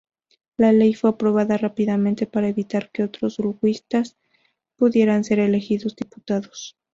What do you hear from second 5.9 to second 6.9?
diputados.